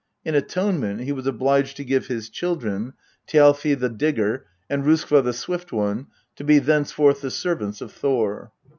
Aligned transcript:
In 0.25 0.33
atonement 0.33 1.01
he 1.01 1.11
was 1.11 1.27
obliged 1.27 1.77
to 1.77 1.83
give 1.85 2.07
his 2.07 2.27
children, 2.27 2.93
Thialfi 3.27 3.77
the 3.79 3.87
Digger 3.87 4.47
and 4.67 4.83
Roskva 4.83 5.23
the 5.23 5.31
Swift 5.31 5.71
One, 5.71 6.07
to 6.37 6.43
be 6.43 6.57
thenceforth 6.57 7.21
the 7.21 7.29
servants 7.29 7.81
of 7.81 7.91
Thor. 7.93 8.51